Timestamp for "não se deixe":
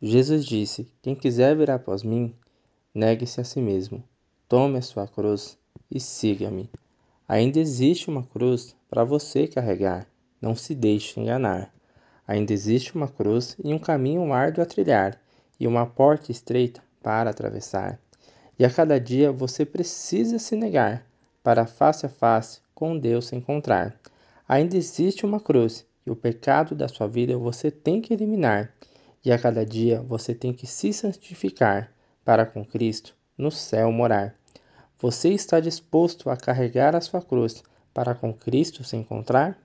10.40-11.18